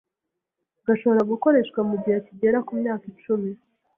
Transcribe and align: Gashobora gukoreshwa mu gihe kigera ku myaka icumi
Gashobora 0.87 1.21
gukoreshwa 1.31 1.79
mu 1.89 1.95
gihe 2.03 2.17
kigera 2.27 2.57
ku 2.65 2.71
myaka 2.79 3.03
icumi 3.11 3.49